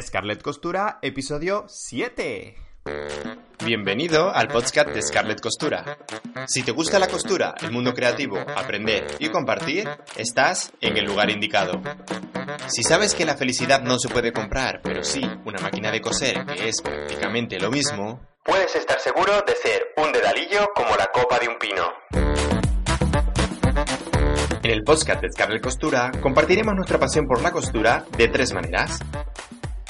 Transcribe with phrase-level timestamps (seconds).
[0.00, 2.56] Scarlett Costura, episodio 7.
[3.64, 5.98] Bienvenido al podcast de Scarlett Costura.
[6.48, 11.30] Si te gusta la costura, el mundo creativo, aprender y compartir, estás en el lugar
[11.30, 11.80] indicado.
[12.66, 16.44] Si sabes que la felicidad no se puede comprar, pero sí una máquina de coser
[16.44, 21.38] que es prácticamente lo mismo, puedes estar seguro de ser un dedalillo como la copa
[21.38, 21.92] de un pino.
[24.60, 28.98] En el podcast de Scarlett Costura compartiremos nuestra pasión por la costura de tres maneras.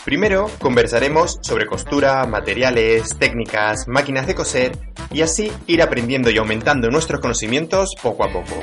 [0.04, 4.78] Primero, conversaremos sobre costura, materiales, técnicas, máquinas de coser
[5.10, 8.54] y así ir aprendiendo y aumentando nuestros conocimientos poco a poco.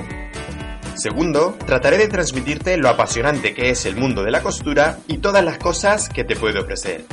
[0.94, 5.44] Segundo, trataré de transmitirte lo apasionante que es el mundo de la costura y todas
[5.44, 7.06] las cosas que te puede ofrecer.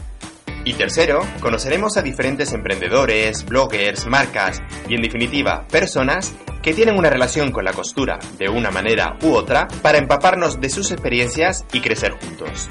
[0.65, 7.09] Y tercero, conoceremos a diferentes emprendedores, bloggers, marcas y en definitiva personas que tienen una
[7.09, 11.81] relación con la costura de una manera u otra para empaparnos de sus experiencias y
[11.81, 12.69] crecer juntos.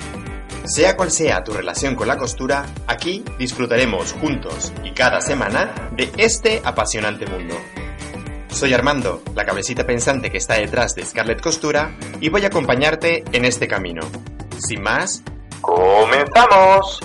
[0.66, 6.12] Sea cual sea tu relación con la costura, aquí disfrutaremos juntos y cada semana de
[6.18, 7.56] este apasionante mundo.
[8.50, 13.24] Soy Armando, la cabecita pensante que está detrás de Scarlett Costura, y voy a acompañarte
[13.32, 14.02] en este camino.
[14.58, 15.22] Sin más,
[15.62, 17.00] ¡comenzamos!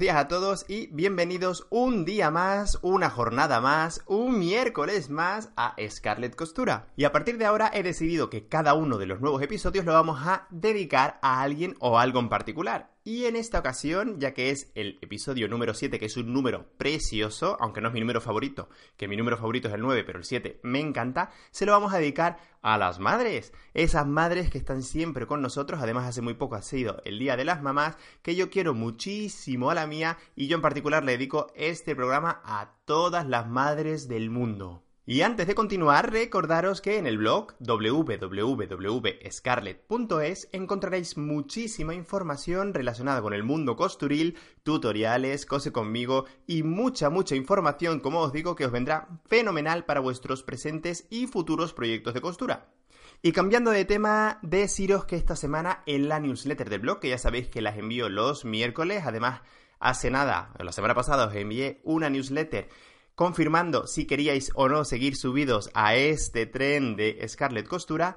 [0.00, 5.76] Días a todos y bienvenidos un día más, una jornada más, un miércoles más a
[5.90, 6.86] Scarlett Costura.
[6.96, 9.92] Y a partir de ahora he decidido que cada uno de los nuevos episodios lo
[9.92, 12.88] vamos a dedicar a alguien o algo en particular.
[13.02, 16.66] Y en esta ocasión, ya que es el episodio número 7, que es un número
[16.76, 20.18] precioso, aunque no es mi número favorito, que mi número favorito es el 9, pero
[20.18, 23.54] el 7 me encanta, se lo vamos a dedicar a las madres.
[23.72, 27.38] Esas madres que están siempre con nosotros, además hace muy poco ha sido el Día
[27.38, 31.12] de las Mamás, que yo quiero muchísimo a la mía y yo en particular le
[31.12, 34.84] dedico este programa a todas las madres del mundo.
[35.10, 43.34] Y antes de continuar, recordaros que en el blog www.scarlet.es encontraréis muchísima información relacionada con
[43.34, 48.70] el mundo costuril, tutoriales, cose conmigo y mucha, mucha información, como os digo, que os
[48.70, 52.68] vendrá fenomenal para vuestros presentes y futuros proyectos de costura.
[53.20, 57.18] Y cambiando de tema, deciros que esta semana en la newsletter del blog, que ya
[57.18, 59.40] sabéis que las envío los miércoles, además
[59.80, 62.68] hace nada, la semana pasada os envié una newsletter
[63.14, 68.16] confirmando si queríais o no seguir subidos a este tren de Scarlett Costura,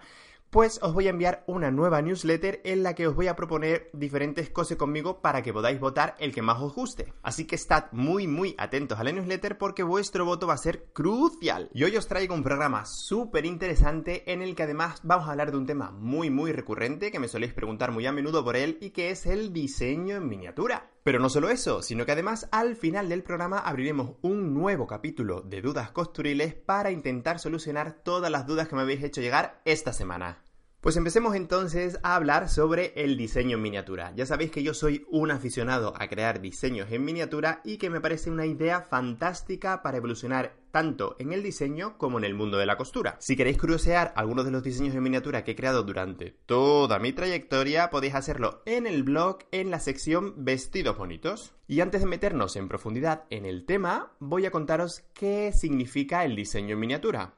[0.53, 3.89] pues os voy a enviar una nueva newsletter en la que os voy a proponer
[3.91, 7.11] diferentes cosas conmigo para que podáis votar el que más os guste.
[7.23, 10.85] Así que estad muy muy atentos a la newsletter porque vuestro voto va a ser
[10.93, 11.71] crucial.
[11.73, 15.49] Y hoy os traigo un programa súper interesante en el que además vamos a hablar
[15.49, 18.77] de un tema muy muy recurrente que me soléis preguntar muy a menudo por él
[18.79, 20.92] y que es el diseño en miniatura.
[21.03, 25.41] Pero no solo eso, sino que además al final del programa abriremos un nuevo capítulo
[25.41, 29.91] de dudas costuriles para intentar solucionar todas las dudas que me habéis hecho llegar esta
[29.91, 30.41] semana.
[30.83, 34.11] Pues empecemos entonces a hablar sobre el diseño en miniatura.
[34.17, 38.01] Ya sabéis que yo soy un aficionado a crear diseños en miniatura y que me
[38.01, 42.65] parece una idea fantástica para evolucionar tanto en el diseño como en el mundo de
[42.65, 43.15] la costura.
[43.21, 47.13] Si queréis curiosear algunos de los diseños en miniatura que he creado durante toda mi
[47.13, 51.53] trayectoria, podéis hacerlo en el blog en la sección Vestidos Bonitos.
[51.65, 56.35] Y antes de meternos en profundidad en el tema, voy a contaros qué significa el
[56.35, 57.35] diseño en miniatura.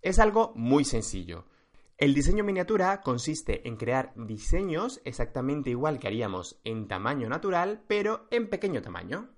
[0.00, 1.51] Es algo muy sencillo.
[2.02, 8.26] El diseño miniatura consiste en crear diseños exactamente igual que haríamos en tamaño natural, pero
[8.32, 9.28] en pequeño tamaño.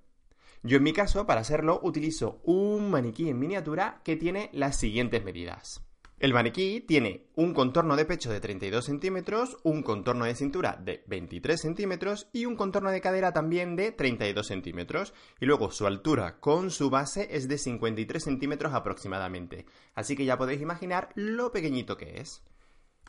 [0.62, 5.22] Yo en mi caso, para hacerlo, utilizo un maniquí en miniatura que tiene las siguientes
[5.22, 5.84] medidas.
[6.18, 11.04] El maniquí tiene un contorno de pecho de 32 centímetros, un contorno de cintura de
[11.06, 15.12] 23 centímetros y un contorno de cadera también de 32 centímetros.
[15.38, 19.66] Y luego su altura con su base es de 53 centímetros aproximadamente.
[19.94, 22.42] Así que ya podéis imaginar lo pequeñito que es.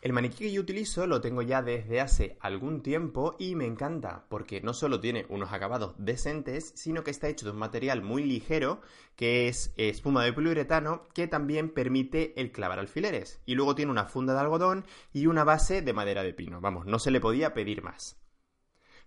[0.05, 4.27] El maniquí que yo utilizo lo tengo ya desde hace algún tiempo y me encanta
[4.29, 8.23] porque no solo tiene unos acabados decentes, sino que está hecho de un material muy
[8.23, 8.81] ligero
[9.15, 13.41] que es espuma de poliuretano que también permite el clavar alfileres.
[13.47, 16.61] Y luego tiene una funda de algodón y una base de madera de pino.
[16.61, 18.15] Vamos, no se le podía pedir más.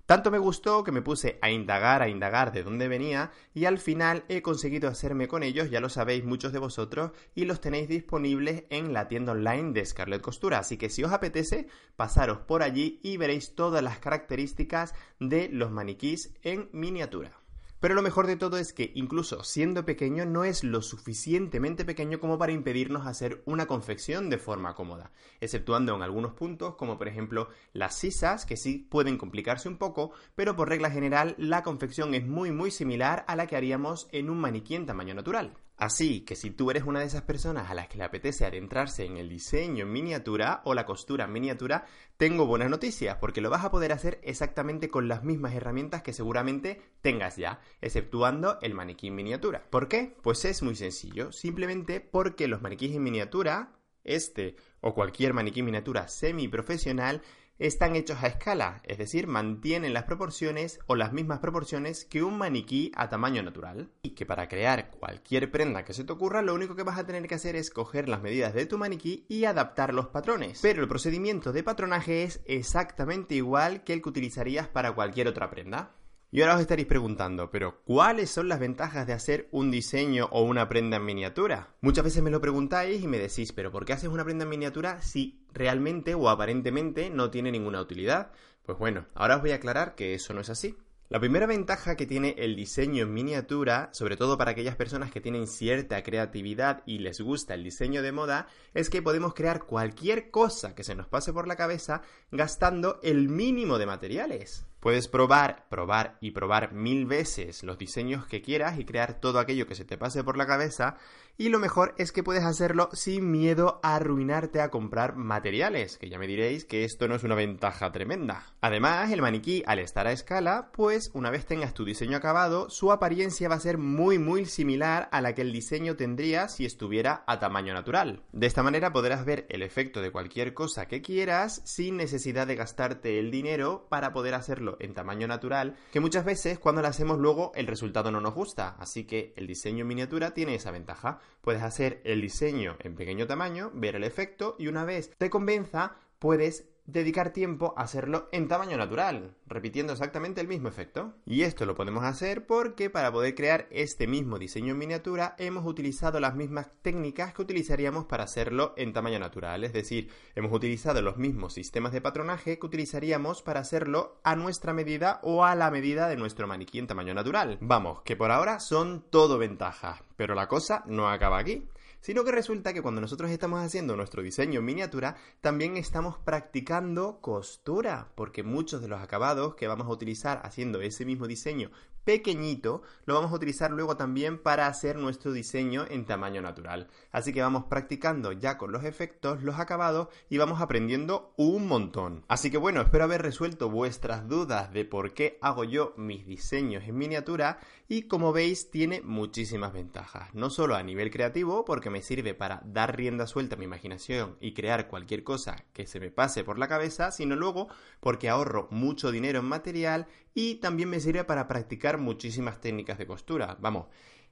[0.09, 3.77] Tanto me gustó que me puse a indagar, a indagar de dónde venía y al
[3.77, 7.91] final he conseguido hacerme con ellos, ya lo sabéis muchos de vosotros, y los tenéis
[7.91, 10.61] disponibles en la tienda online de Scarlett Costura.
[10.61, 15.71] Así que si os apetece, pasaros por allí y veréis todas las características de los
[15.71, 17.38] maniquís en miniatura.
[17.81, 22.19] Pero lo mejor de todo es que incluso siendo pequeño no es lo suficientemente pequeño
[22.19, 27.07] como para impedirnos hacer una confección de forma cómoda, exceptuando en algunos puntos como por
[27.07, 32.15] ejemplo las sisas que sí pueden complicarse un poco, pero por regla general la confección
[32.15, 35.57] es muy muy similar a la que haríamos en un maniquí en tamaño natural.
[35.79, 39.05] Así que si tú eres una de esas personas a las que le apetece adentrarse
[39.05, 41.87] en el diseño en miniatura o la costura en miniatura,
[42.17, 46.13] tengo buenas noticias porque lo vas a poder hacer exactamente con las mismas herramientas que
[46.13, 49.71] seguramente tengas ya, exceptuando el maniquí en miniatura.
[49.71, 50.17] ¿Por qué?
[50.21, 53.73] Pues es muy sencillo, simplemente porque los maniquíes en miniatura,
[54.03, 57.23] este o cualquier maniquí en miniatura semiprofesional,
[57.59, 62.39] están hechos a escala, es decir, mantienen las proporciones o las mismas proporciones que un
[62.39, 63.91] maniquí a tamaño natural.
[64.03, 67.07] Y que para crear cualquier prenda que se te ocurra, lo único que vas a
[67.07, 70.61] tener que hacer es coger las medidas de tu maniquí y adaptar los patrones.
[70.63, 75.51] Pero el procedimiento de patronaje es exactamente igual que el que utilizarías para cualquier otra
[75.51, 75.98] prenda.
[76.31, 80.43] Y ahora os estaréis preguntando, pero ¿cuáles son las ventajas de hacer un diseño o
[80.43, 81.75] una prenda en miniatura?
[81.81, 84.51] Muchas veces me lo preguntáis y me decís, pero ¿por qué haces una prenda en
[84.51, 88.31] miniatura si realmente o aparentemente no tiene ninguna utilidad?
[88.63, 90.77] Pues bueno, ahora os voy a aclarar que eso no es así.
[91.09, 95.23] La primera ventaja que tiene el diseño en miniatura, sobre todo para aquellas personas que
[95.23, 100.31] tienen cierta creatividad y les gusta el diseño de moda, es que podemos crear cualquier
[100.31, 104.68] cosa que se nos pase por la cabeza gastando el mínimo de materiales.
[104.81, 109.67] Puedes probar, probar y probar mil veces los diseños que quieras y crear todo aquello
[109.67, 110.97] que se te pase por la cabeza
[111.40, 116.08] y lo mejor es que puedes hacerlo sin miedo a arruinarte a comprar materiales, que
[116.08, 118.44] ya me diréis que esto no es una ventaja tremenda.
[118.61, 122.90] Además, el maniquí al estar a escala, pues una vez tengas tu diseño acabado, su
[122.90, 127.23] apariencia va a ser muy muy similar a la que el diseño tendría si estuviera
[127.29, 128.25] a tamaño natural.
[128.32, 132.56] De esta manera podrás ver el efecto de cualquier cosa que quieras sin necesidad de
[132.56, 137.17] gastarte el dinero para poder hacerlo en tamaño natural, que muchas veces cuando lo hacemos
[137.17, 141.20] luego el resultado no nos gusta, así que el diseño en miniatura tiene esa ventaja
[141.41, 145.97] puedes hacer el diseño en pequeño tamaño, ver el efecto y una vez te convenza,
[146.19, 151.12] puedes dedicar tiempo a hacerlo en tamaño natural, repitiendo exactamente el mismo efecto.
[151.26, 155.67] Y esto lo podemos hacer porque para poder crear este mismo diseño en miniatura hemos
[155.67, 161.02] utilizado las mismas técnicas que utilizaríamos para hacerlo en tamaño natural, es decir, hemos utilizado
[161.02, 165.70] los mismos sistemas de patronaje que utilizaríamos para hacerlo a nuestra medida o a la
[165.70, 167.58] medida de nuestro maniquí en tamaño natural.
[167.61, 171.69] Vamos, que por ahora son todo ventajas, pero la cosa no acaba aquí
[172.00, 177.21] sino que resulta que cuando nosotros estamos haciendo nuestro diseño en miniatura, también estamos practicando
[177.21, 181.71] costura, porque muchos de los acabados que vamos a utilizar haciendo ese mismo diseño
[182.09, 186.89] pequeñito, lo vamos a utilizar luego también para hacer nuestro diseño en tamaño natural.
[187.13, 192.25] Así que vamos practicando ya con los efectos, los acabados y vamos aprendiendo un montón.
[192.27, 196.85] Así que bueno, espero haber resuelto vuestras dudas de por qué hago yo mis diseños
[196.85, 197.59] en miniatura
[197.89, 200.33] y como veis tiene muchísimas ventajas.
[200.33, 204.39] No solo a nivel creativo, porque me sirve para dar rienda suelta a mi imaginación
[204.41, 207.69] y crear cualquier cosa que se me pase por la cabeza, sino luego
[208.01, 213.06] porque ahorro mucho dinero en material y también me sirve para practicar muchísimas técnicas de
[213.06, 213.56] costura.
[213.61, 213.87] Vamos,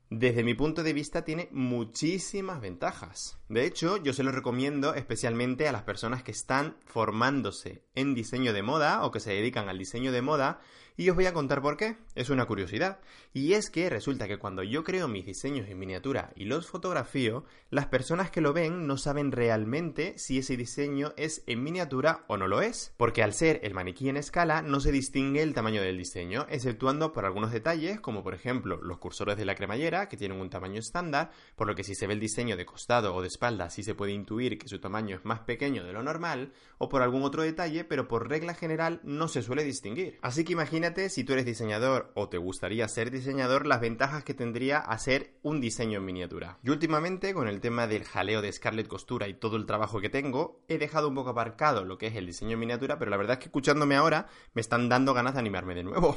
[0.08, 3.38] desde mi punto de vista tiene muchísimas ventajas.
[3.48, 8.52] De hecho, yo se lo recomiendo especialmente a las personas que están formándose en diseño
[8.52, 10.60] de moda o que se dedican al diseño de moda
[10.96, 11.96] y os voy a contar por qué.
[12.14, 13.00] Es una curiosidad.
[13.32, 17.44] Y es que resulta que cuando yo creo mis diseños en miniatura y los fotografío,
[17.70, 22.36] las personas que lo ven no saben realmente si ese diseño es en miniatura o
[22.36, 22.94] no lo es.
[22.96, 27.12] Porque al ser el maniquí en escala no se distingue el tamaño del diseño, exceptuando
[27.12, 30.80] por algunos detalles, como por ejemplo los cursores de la cremallera, que tienen un tamaño
[30.80, 33.82] estándar, por lo que si se ve el diseño de costado o de espalda sí
[33.82, 37.22] se puede intuir que su tamaño es más pequeño de lo normal, o por algún
[37.22, 40.18] otro detalle, pero por regla general no se suele distinguir.
[40.22, 44.34] Así que imagina si tú eres diseñador o te gustaría ser diseñador, las ventajas que
[44.34, 46.58] tendría hacer un diseño en miniatura.
[46.62, 50.08] Y últimamente, con el tema del jaleo de Scarlett Costura y todo el trabajo que
[50.08, 53.16] tengo, he dejado un poco aparcado lo que es el diseño en miniatura, pero la
[53.16, 56.16] verdad es que escuchándome ahora me están dando ganas de animarme de nuevo.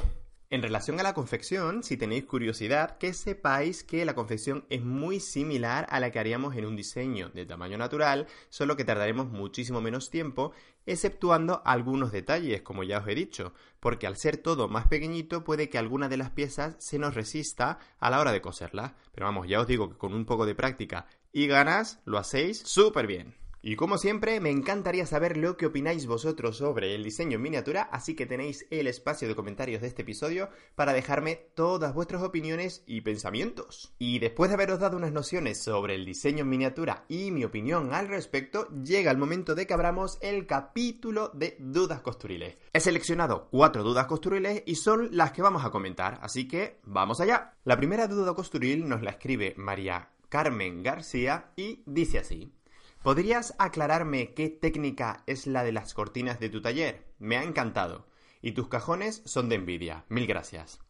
[0.52, 5.20] En relación a la confección, si tenéis curiosidad, que sepáis que la confección es muy
[5.20, 9.80] similar a la que haríamos en un diseño de tamaño natural, solo que tardaremos muchísimo
[9.80, 10.50] menos tiempo,
[10.86, 15.68] exceptuando algunos detalles, como ya os he dicho, porque al ser todo más pequeñito puede
[15.68, 18.96] que alguna de las piezas se nos resista a la hora de coserla.
[19.12, 22.58] Pero vamos, ya os digo que con un poco de práctica y ganas lo hacéis
[22.58, 23.36] súper bien.
[23.62, 27.82] Y como siempre, me encantaría saber lo que opináis vosotros sobre el diseño en miniatura,
[27.92, 32.82] así que tenéis el espacio de comentarios de este episodio para dejarme todas vuestras opiniones
[32.86, 33.92] y pensamientos.
[33.98, 37.92] Y después de haberos dado unas nociones sobre el diseño en miniatura y mi opinión
[37.92, 42.56] al respecto, llega el momento de que abramos el capítulo de dudas costuriles.
[42.72, 47.20] He seleccionado cuatro dudas costuriles y son las que vamos a comentar, así que vamos
[47.20, 47.54] allá.
[47.64, 52.54] La primera duda costuril nos la escribe María Carmen García y dice así.
[53.02, 57.06] ¿Podrías aclararme qué técnica es la de las cortinas de tu taller?
[57.18, 58.06] Me ha encantado.
[58.42, 60.04] Y tus cajones son de envidia.
[60.10, 60.80] Mil gracias.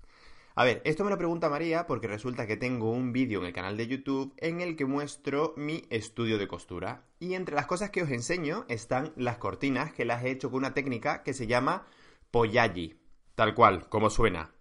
[0.56, 3.52] A ver, esto me lo pregunta María porque resulta que tengo un vídeo en el
[3.52, 7.04] canal de YouTube en el que muestro mi estudio de costura.
[7.20, 10.58] Y entre las cosas que os enseño están las cortinas que las he hecho con
[10.58, 11.86] una técnica que se llama
[12.32, 13.00] Poyaji.
[13.36, 14.52] Tal cual, como suena.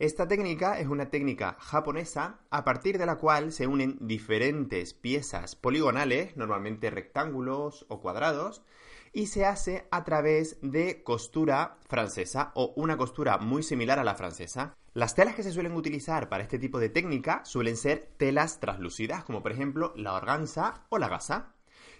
[0.00, 5.56] Esta técnica es una técnica japonesa a partir de la cual se unen diferentes piezas
[5.56, 8.62] poligonales, normalmente rectángulos o cuadrados,
[9.12, 14.14] y se hace a través de costura francesa o una costura muy similar a la
[14.14, 14.74] francesa.
[14.94, 19.24] Las telas que se suelen utilizar para este tipo de técnica suelen ser telas translúcidas,
[19.24, 21.52] como por ejemplo la organza o la gasa.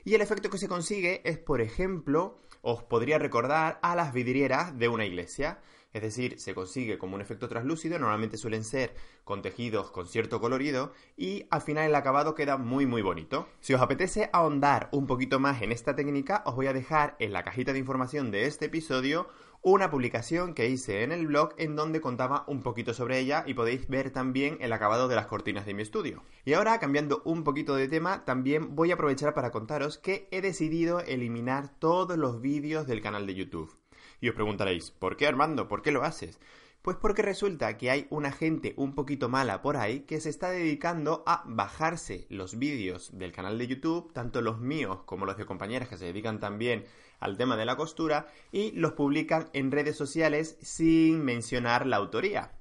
[0.04, 4.78] Y el efecto que se consigue es, por ejemplo, os podría recordar a las vidrieras
[4.78, 5.58] de una iglesia
[5.92, 8.94] es decir, se consigue como un efecto translúcido, normalmente suelen ser
[9.24, 13.48] con tejidos con cierto colorido y al final el acabado queda muy muy bonito.
[13.60, 17.32] Si os apetece ahondar un poquito más en esta técnica, os voy a dejar en
[17.32, 19.28] la cajita de información de este episodio
[19.62, 23.54] una publicación que hice en el blog en donde contaba un poquito sobre ella y
[23.54, 26.22] podéis ver también el acabado de las cortinas de mi estudio.
[26.44, 30.40] Y ahora, cambiando un poquito de tema, también voy a aprovechar para contaros que he
[30.40, 33.79] decidido eliminar todos los vídeos del canal de YouTube.
[34.20, 35.66] Y os preguntaréis, ¿por qué Armando?
[35.66, 36.38] ¿Por qué lo haces?
[36.82, 40.50] Pues porque resulta que hay una gente un poquito mala por ahí que se está
[40.50, 45.44] dedicando a bajarse los vídeos del canal de YouTube, tanto los míos como los de
[45.44, 46.86] compañeras que se dedican también
[47.18, 52.52] al tema de la costura, y los publican en redes sociales sin mencionar la autoría.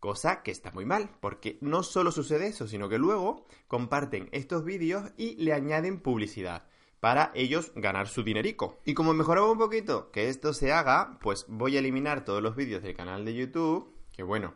[0.00, 4.64] Cosa que está muy mal, porque no solo sucede eso, sino que luego comparten estos
[4.64, 6.64] vídeos y le añaden publicidad
[7.00, 8.78] para ellos ganar su dinerico.
[8.84, 12.56] Y como mejoraba un poquito que esto se haga, pues voy a eliminar todos los
[12.56, 14.54] vídeos del canal de YouTube, que bueno,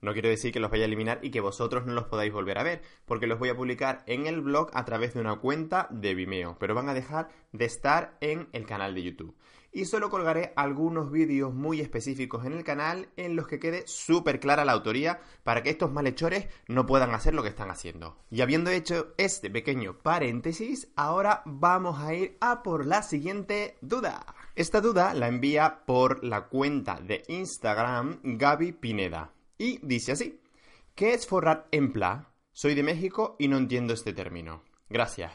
[0.00, 2.58] no quiero decir que los vaya a eliminar y que vosotros no los podáis volver
[2.58, 5.88] a ver, porque los voy a publicar en el blog a través de una cuenta
[5.90, 9.36] de Vimeo, pero van a dejar de estar en el canal de YouTube
[9.72, 14.40] y solo colgaré algunos vídeos muy específicos en el canal en los que quede súper
[14.40, 18.16] clara la autoría para que estos malhechores no puedan hacer lo que están haciendo.
[18.30, 24.24] Y habiendo hecho este pequeño paréntesis, ahora vamos a ir a por la siguiente duda.
[24.54, 30.40] Esta duda la envía por la cuenta de Instagram Gaby Pineda y dice así:
[30.94, 32.32] ¿Qué es forrar en pla?
[32.52, 34.62] Soy de México y no entiendo este término.
[34.88, 35.32] Gracias.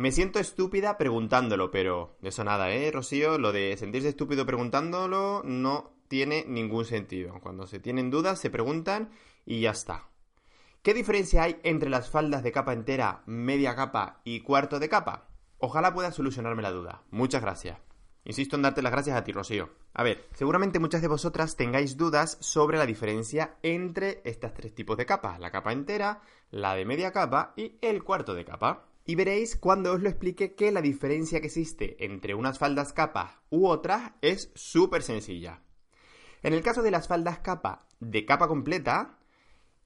[0.00, 3.36] Me siento estúpida preguntándolo, pero eso nada, ¿eh, Rocío?
[3.36, 7.38] Lo de sentirse estúpido preguntándolo no tiene ningún sentido.
[7.42, 9.10] Cuando se tienen dudas, se preguntan
[9.44, 10.08] y ya está.
[10.80, 15.28] ¿Qué diferencia hay entre las faldas de capa entera, media capa y cuarto de capa?
[15.58, 17.02] Ojalá puedas solucionarme la duda.
[17.10, 17.76] Muchas gracias.
[18.24, 19.68] Insisto en darte las gracias a ti, Rocío.
[19.92, 24.96] A ver, seguramente muchas de vosotras tengáis dudas sobre la diferencia entre estos tres tipos
[24.96, 28.86] de capas, la capa entera, la de media capa y el cuarto de capa.
[29.04, 33.42] Y veréis cuando os lo explique que la diferencia que existe entre unas faldas capa
[33.50, 35.62] u otras es súper sencilla.
[36.42, 39.18] En el caso de las faldas capa de capa completa,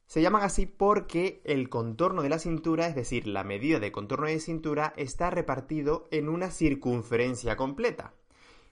[0.07, 4.27] se llaman así porque el contorno de la cintura, es decir, la medida de contorno
[4.27, 8.15] de cintura, está repartido en una circunferencia completa.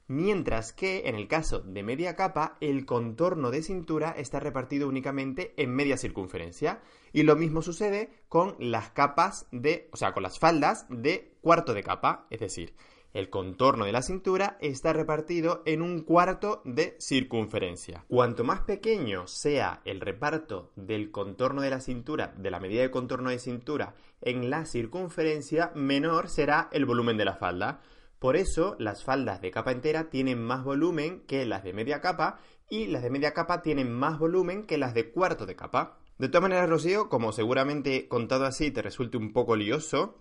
[0.08, 5.54] Mientras que en el caso de media capa, el contorno de cintura está repartido únicamente
[5.56, 6.82] en media circunferencia.
[7.12, 11.74] Y lo mismo sucede con las capas de, o sea, con las faldas de cuarto
[11.74, 12.74] de capa, es decir,
[13.12, 18.06] el contorno de la cintura está repartido en un cuarto de circunferencia.
[18.08, 22.90] Cuanto más pequeño sea el reparto del contorno de la cintura, de la medida de
[22.90, 27.82] contorno de cintura en la circunferencia, menor será el volumen de la falda.
[28.18, 32.38] Por eso las faldas de capa entera tienen más volumen que las de media capa
[32.70, 35.98] y las de media capa tienen más volumen que las de cuarto de capa.
[36.22, 40.20] De todas maneras, Rocío, como seguramente contado así te resulte un poco lioso,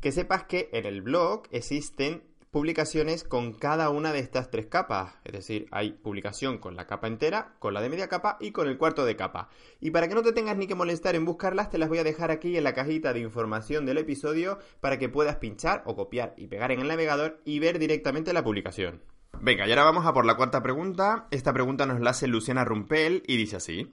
[0.00, 5.12] que sepas que en el blog existen publicaciones con cada una de estas tres capas.
[5.24, 8.66] Es decir, hay publicación con la capa entera, con la de media capa y con
[8.66, 9.50] el cuarto de capa.
[9.78, 12.04] Y para que no te tengas ni que molestar en buscarlas, te las voy a
[12.04, 16.32] dejar aquí en la cajita de información del episodio para que puedas pinchar o copiar
[16.38, 19.02] y pegar en el navegador y ver directamente la publicación.
[19.38, 21.26] Venga, y ahora vamos a por la cuarta pregunta.
[21.30, 23.92] Esta pregunta nos la hace Luciana Rumpel y dice así.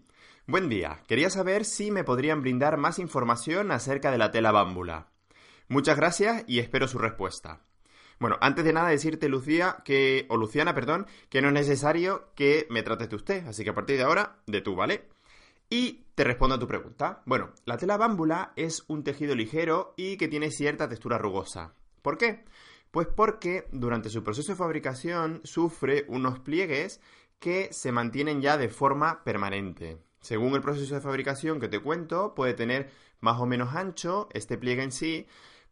[0.49, 5.11] Buen día, quería saber si me podrían brindar más información acerca de la tela bámbula.
[5.67, 7.61] Muchas gracias y espero su respuesta.
[8.19, 12.65] Bueno, antes de nada decirte, Lucía, que, o Luciana, perdón, que no es necesario que
[12.71, 15.07] me trates de usted, así que a partir de ahora, de tú, ¿vale?
[15.69, 17.21] Y te respondo a tu pregunta.
[17.27, 21.75] Bueno, la tela bámbula es un tejido ligero y que tiene cierta textura rugosa.
[22.01, 22.43] ¿Por qué?
[22.89, 27.01] Pues porque durante su proceso de fabricación sufre unos pliegues
[27.37, 30.08] que se mantienen ya de forma permanente.
[30.21, 32.89] Según el proceso de fabricación que te cuento, puede tener
[33.21, 35.27] más o menos ancho este pliegue en sí,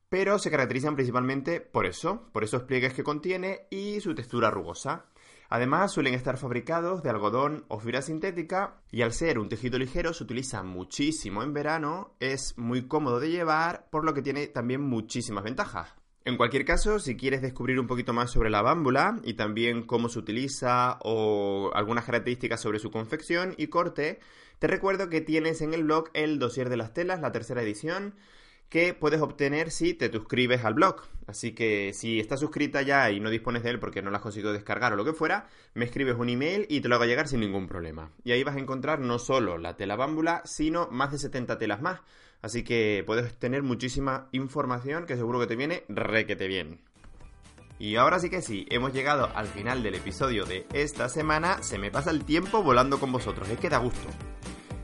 [0.10, 5.06] pero se caracterizan principalmente por eso, por esos pliegues que contiene y su textura rugosa.
[5.50, 10.13] Además, suelen estar fabricados de algodón o fibra sintética y al ser un tejido ligero
[10.13, 14.82] se utiliza muchísimo en verano, es muy cómodo de llevar, por lo que tiene también
[14.82, 15.96] muchísimas ventajas.
[16.28, 20.10] En cualquier caso, si quieres descubrir un poquito más sobre la bámbula y también cómo
[20.10, 24.20] se utiliza o algunas características sobre su confección y corte,
[24.60, 28.13] te recuerdo que tienes en el blog el dossier de las telas, la tercera edición,
[28.68, 31.04] que puedes obtener si te suscribes al blog.
[31.28, 34.22] Así que si estás suscrita ya y no dispones de él porque no lo has
[34.22, 37.30] conseguido descargar o lo que fuera, me escribes un email y te lo hago llegar
[37.30, 38.12] sin ningún problema.
[38.26, 41.82] Y ahí vas a encontrar no solo la tela bámbula, sino más de 70 telas
[41.82, 42.02] más.
[42.41, 46.80] Así que puedes tener muchísima información que seguro que te viene requete bien.
[47.80, 51.62] Y ahora sí que sí, hemos llegado al final del episodio de esta semana.
[51.62, 54.08] Se me pasa el tiempo volando con vosotros, es que da gusto.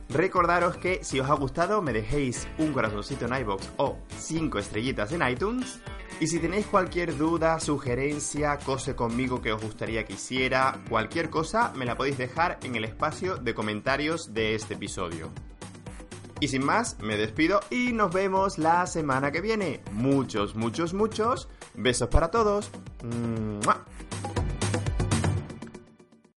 [0.10, 5.12] Recordaros que si os ha gustado me dejéis un corazoncito en iBox o 5 estrellitas
[5.12, 5.80] en iTunes.
[6.20, 11.74] Y si tenéis cualquier duda, sugerencia, cosa conmigo que os gustaría que hiciera, cualquier cosa,
[11.76, 15.32] me la podéis dejar en el espacio de comentarios de este episodio.
[16.40, 19.82] Y sin más, me despido y nos vemos la semana que viene.
[19.92, 22.70] Muchos, muchos, muchos besos para todos.